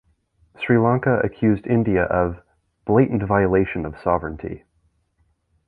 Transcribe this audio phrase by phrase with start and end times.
[0.57, 2.41] Sri Lanka accused India of
[2.87, 4.63] "blatant violation of sovereignty".